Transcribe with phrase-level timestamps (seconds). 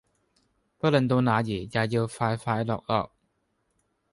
[0.79, 3.11] 不論到那兒也要快快樂樂